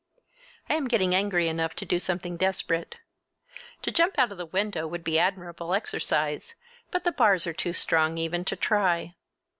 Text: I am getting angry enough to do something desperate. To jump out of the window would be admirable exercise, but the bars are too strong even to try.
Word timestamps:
I 0.67 0.73
am 0.73 0.87
getting 0.87 1.13
angry 1.13 1.47
enough 1.47 1.75
to 1.75 1.85
do 1.85 1.99
something 1.99 2.35
desperate. 2.35 2.95
To 3.83 3.91
jump 3.91 4.17
out 4.17 4.31
of 4.31 4.39
the 4.39 4.47
window 4.47 4.87
would 4.87 5.03
be 5.03 5.19
admirable 5.19 5.75
exercise, 5.75 6.55
but 6.89 7.03
the 7.03 7.11
bars 7.11 7.45
are 7.45 7.53
too 7.53 7.71
strong 7.73 8.17
even 8.17 8.43
to 8.45 8.55
try. 8.55 9.13